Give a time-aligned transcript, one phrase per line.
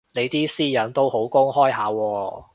[0.13, 2.45] 你啲私隱都好公開下喎